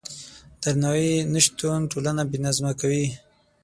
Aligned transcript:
د 0.03 0.03
درناوي 0.63 1.13
نشتون 1.33 1.79
ټولنه 1.91 2.21
بې 2.29 2.37
نظمه 2.45 2.71
کوي. 2.81 3.05